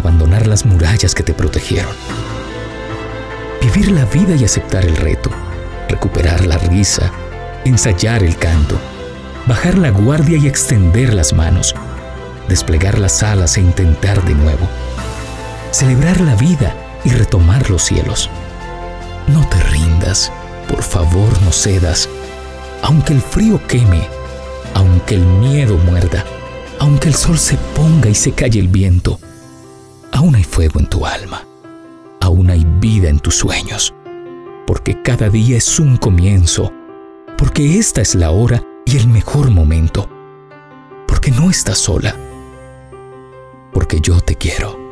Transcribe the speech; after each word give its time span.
abandonar 0.00 0.46
las 0.46 0.66
murallas 0.66 1.14
que 1.14 1.22
te 1.22 1.32
protegieron, 1.32 1.92
vivir 3.62 3.92
la 3.92 4.04
vida 4.06 4.34
y 4.34 4.44
aceptar 4.44 4.84
el 4.84 4.96
reto, 4.96 5.30
recuperar 5.88 6.46
la 6.46 6.58
risa, 6.58 7.12
ensayar 7.64 8.22
el 8.22 8.36
canto, 8.36 8.76
bajar 9.46 9.78
la 9.78 9.90
guardia 9.90 10.38
y 10.38 10.46
extender 10.46 11.14
las 11.14 11.32
manos, 11.32 11.74
desplegar 12.48 12.98
las 12.98 13.22
alas 13.22 13.56
e 13.56 13.60
intentar 13.60 14.24
de 14.24 14.34
nuevo, 14.34 14.68
celebrar 15.70 16.20
la 16.20 16.34
vida 16.34 16.74
y 17.04 17.10
retomar 17.10 17.70
los 17.70 17.82
cielos. 17.82 18.30
No 19.28 19.46
te 19.48 19.60
rindas, 19.64 20.32
por 20.68 20.82
favor 20.82 21.40
no 21.42 21.52
cedas, 21.52 22.08
aunque 22.82 23.12
el 23.12 23.20
frío 23.20 23.60
queme, 23.68 24.08
aunque 24.74 25.14
el 25.14 25.24
miedo 25.24 25.76
muerda, 25.76 26.24
aunque 26.78 27.08
el 27.08 27.14
sol 27.14 27.38
se 27.38 27.56
ponga 27.76 28.08
y 28.08 28.14
se 28.14 28.32
calle 28.32 28.58
el 28.58 28.68
viento, 28.68 29.20
aún 30.12 30.34
hay 30.34 30.44
fuego 30.44 30.80
en 30.80 30.86
tu 30.86 31.06
alma, 31.06 31.44
aún 32.20 32.50
hay 32.50 32.66
vida 32.80 33.08
en 33.08 33.20
tus 33.20 33.36
sueños, 33.36 33.94
porque 34.66 35.00
cada 35.02 35.28
día 35.28 35.56
es 35.56 35.78
un 35.78 35.96
comienzo, 35.96 36.72
porque 37.38 37.78
esta 37.78 38.00
es 38.00 38.14
la 38.14 38.30
hora 38.30 38.62
y 38.84 38.96
el 38.96 39.08
mejor 39.08 39.50
momento, 39.50 40.08
porque 41.06 41.30
no 41.30 41.50
estás 41.50 41.78
sola. 41.78 42.16
Porque 43.72 44.00
yo 44.00 44.20
te 44.20 44.34
quiero. 44.34 44.89